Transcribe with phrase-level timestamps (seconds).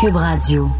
[0.00, 0.70] Cube Radio.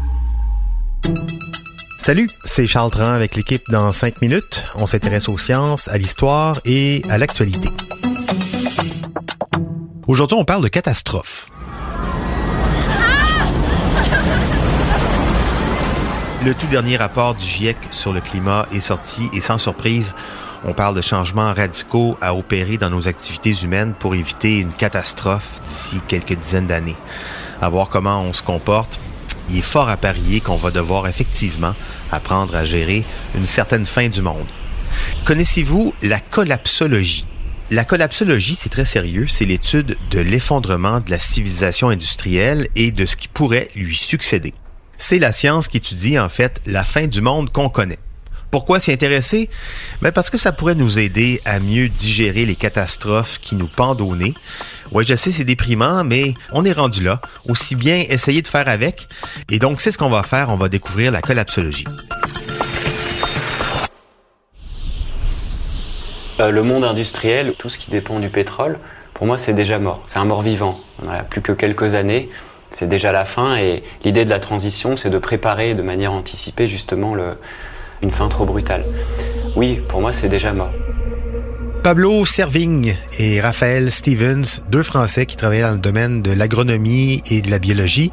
[1.97, 4.63] Salut, c'est Charles Tran avec l'équipe dans 5 minutes.
[4.75, 7.67] On s'intéresse aux sciences, à l'histoire et à l'actualité.
[10.07, 11.49] Aujourd'hui, on parle de catastrophe.
[16.45, 20.15] Le tout dernier rapport du GIEC sur le climat est sorti et sans surprise,
[20.63, 25.61] on parle de changements radicaux à opérer dans nos activités humaines pour éviter une catastrophe
[25.65, 26.95] d'ici quelques dizaines d'années.
[27.61, 29.01] À voir comment on se comporte,
[29.49, 31.73] il est fort à parier qu'on va devoir effectivement
[32.11, 33.03] apprendre à gérer
[33.35, 34.47] une certaine fin du monde.
[35.25, 37.25] Connaissez-vous la collapsologie?
[37.71, 43.05] La collapsologie, c'est très sérieux, c'est l'étude de l'effondrement de la civilisation industrielle et de
[43.05, 44.53] ce qui pourrait lui succéder.
[44.97, 47.99] C'est la science qui étudie en fait la fin du monde qu'on connaît.
[48.51, 49.49] Pourquoi s'y intéresser?
[50.01, 54.01] Ben parce que ça pourrait nous aider à mieux digérer les catastrophes qui nous pendent.
[54.91, 57.21] Oui, je sais, c'est déprimant, mais on est rendu là.
[57.47, 59.07] Aussi bien essayer de faire avec.
[59.49, 60.49] Et donc, c'est ce qu'on va faire.
[60.49, 61.85] On va découvrir la collapsologie.
[66.39, 68.79] Euh, le monde industriel, tout ce qui dépend du pétrole,
[69.13, 70.01] pour moi, c'est déjà mort.
[70.07, 70.79] C'est un mort vivant.
[71.03, 72.29] On n'a plus que quelques années.
[72.71, 73.57] C'est déjà la fin.
[73.57, 77.15] Et l'idée de la transition, c'est de préparer de manière anticipée justement
[78.01, 78.85] une fin trop brutale.
[79.55, 80.71] Oui, pour moi, c'est déjà mort.
[81.83, 87.41] Pablo Servigne et Raphaël Stevens, deux Français qui travaillaient dans le domaine de l'agronomie et
[87.41, 88.11] de la biologie,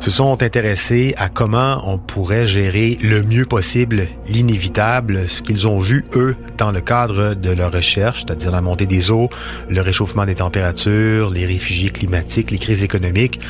[0.00, 5.78] se sont intéressés à comment on pourrait gérer le mieux possible l'inévitable, ce qu'ils ont
[5.78, 9.30] vu, eux, dans le cadre de leur recherche, c'est-à-dire la montée des eaux,
[9.68, 13.40] le réchauffement des températures, les réfugiés climatiques, les crises économiques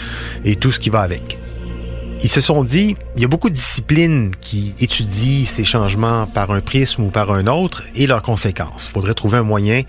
[0.45, 1.39] et tout ce qui va avec.
[2.23, 6.51] Ils se sont dit, il y a beaucoup de disciplines qui étudient ces changements par
[6.51, 8.87] un prisme ou par un autre et leurs conséquences.
[8.89, 9.83] Il faudrait trouver un moyen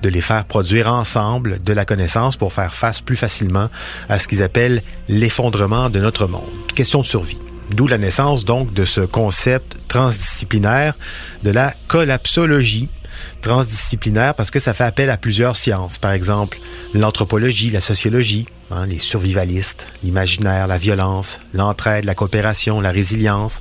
[0.00, 3.68] de les faire produire ensemble de la connaissance pour faire face plus facilement
[4.08, 6.48] à ce qu'ils appellent l'effondrement de notre monde.
[6.74, 7.38] Question de survie.
[7.70, 10.94] D'où la naissance donc de ce concept transdisciplinaire
[11.42, 12.88] de la collapsologie
[13.40, 15.98] transdisciplinaire parce que ça fait appel à plusieurs sciences.
[15.98, 16.58] Par exemple,
[16.94, 23.60] l'anthropologie, la sociologie, hein, les survivalistes, l'imaginaire, la violence, l'entraide, la coopération, la résilience.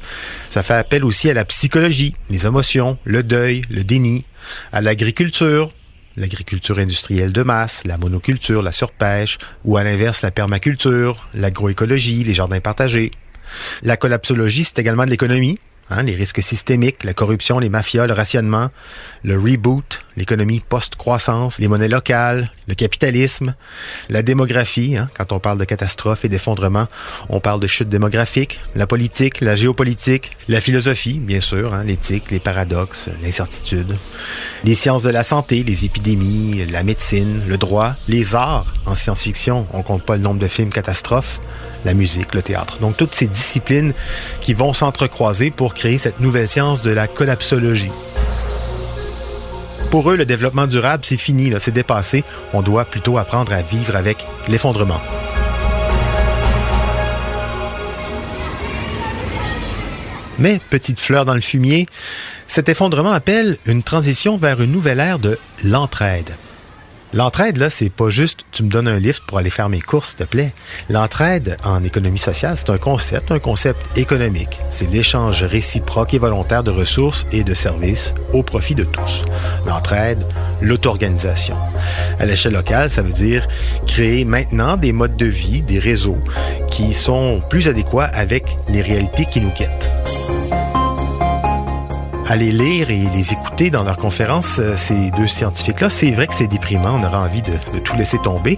[0.49, 4.25] Ça fait appel aussi à la psychologie, les émotions, le deuil, le déni,
[4.71, 5.71] à l'agriculture,
[6.17, 12.33] l'agriculture industrielle de masse, la monoculture, la surpêche, ou à l'inverse la permaculture, l'agroécologie, les
[12.33, 13.11] jardins partagés.
[13.83, 15.59] La collapsologie, c'est également de l'économie,
[15.93, 18.69] Hein, les risques systémiques, la corruption, les mafias, le rationnement,
[19.25, 23.55] le reboot, l'économie post-croissance, les monnaies locales, le capitalisme,
[24.07, 24.95] la démographie.
[24.95, 26.87] Hein, quand on parle de catastrophe et d'effondrement,
[27.27, 32.31] on parle de chute démographique, la politique, la géopolitique, la philosophie, bien sûr, hein, l'éthique,
[32.31, 33.97] les paradoxes, l'incertitude,
[34.63, 38.73] les sciences de la santé, les épidémies, la médecine, le droit, les arts.
[38.85, 41.41] En science-fiction, on compte pas le nombre de films catastrophes
[41.85, 42.79] la musique, le théâtre.
[42.79, 43.93] Donc toutes ces disciplines
[44.39, 47.91] qui vont s'entrecroiser pour créer cette nouvelle science de la collapsologie.
[49.89, 52.23] Pour eux, le développement durable, c'est fini, c'est dépassé.
[52.53, 55.01] On doit plutôt apprendre à vivre avec l'effondrement.
[60.39, 61.85] Mais, petite fleur dans le fumier,
[62.47, 66.31] cet effondrement appelle une transition vers une nouvelle ère de l'entraide.
[67.13, 70.09] L'entraide, là, c'est pas juste tu me donnes un lift pour aller faire mes courses,
[70.09, 70.53] s'il te plaît.
[70.89, 74.59] L'entraide en économie sociale, c'est un concept, un concept économique.
[74.71, 79.23] C'est l'échange réciproque et volontaire de ressources et de services au profit de tous.
[79.65, 80.25] L'entraide,
[80.61, 81.57] l'auto-organisation.
[82.17, 83.45] À l'échelle locale, ça veut dire
[83.85, 86.19] créer maintenant des modes de vie, des réseaux
[86.69, 89.91] qui sont plus adéquats avec les réalités qui nous quittent
[92.31, 96.33] aller lire et les écouter dans leurs conférences, euh, ces deux scientifiques-là, c'est vrai que
[96.33, 97.51] c'est déprimant, on aurait envie de,
[97.83, 98.57] tout laisser tomber.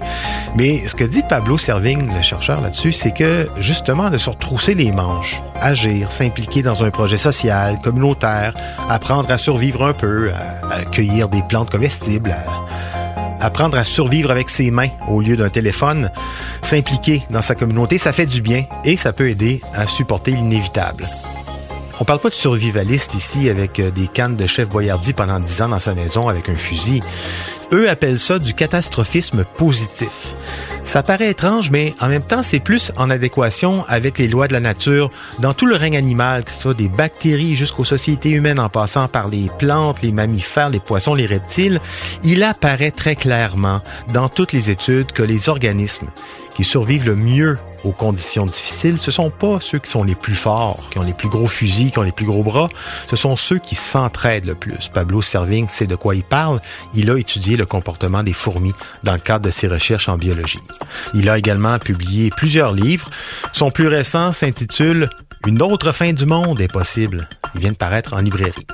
[0.55, 4.75] Mais ce que dit Pablo Servigne, le chercheur là-dessus, c'est que justement de se retrousser
[4.75, 8.53] les manches, agir, s'impliquer dans un projet social, communautaire,
[8.89, 10.29] apprendre à survivre un peu,
[10.69, 15.49] à, cueillir des plantes comestibles, à, apprendre à survivre avec ses mains au lieu d'un
[15.49, 16.11] téléphone,
[16.61, 21.07] s'impliquer dans sa communauté, ça fait du bien et ça peut aider à supporter l'inévitable.
[21.99, 25.61] On parle pas de survivaliste ici avec euh, des cannes de chef Boyardi pendant dix
[25.61, 27.01] ans dans sa maison avec un fusil.
[27.73, 30.35] Eux appellent ça du catastrophisme positif.
[30.83, 34.53] Ça paraît étrange, mais en même temps, c'est plus en adéquation avec les lois de
[34.53, 35.07] la nature
[35.39, 39.07] dans tout le règne animal, que ce soit des bactéries jusqu'aux sociétés humaines en passant
[39.07, 41.79] par les plantes, les mammifères, les poissons, les reptiles.
[42.21, 43.81] Il apparaît très clairement
[44.13, 46.09] dans toutes les études que les organismes
[46.53, 50.35] qui survivent le mieux aux conditions difficiles, ce sont pas ceux qui sont les plus
[50.35, 52.69] forts, qui ont les plus gros fusils, qui ont les plus gros bras,
[53.07, 54.89] ce sont ceux qui s'entraident le plus.
[54.93, 56.61] Pablo Servigne sait de quoi il parle.
[56.93, 58.73] Il a étudié le le comportement des fourmis
[59.03, 60.59] dans le cadre de ses recherches en biologie.
[61.13, 63.09] Il a également publié plusieurs livres.
[63.53, 65.09] Son plus récent s'intitule
[65.47, 67.29] Une autre fin du monde est possible.
[67.55, 68.67] Il vient de paraître en librairie.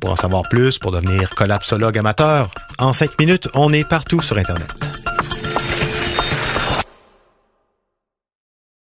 [0.00, 4.38] Pour en savoir plus, pour devenir collapsologue amateur, en cinq minutes, on est partout sur
[4.38, 4.87] Internet.